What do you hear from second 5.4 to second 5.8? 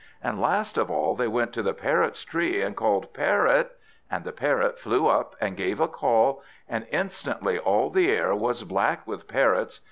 gave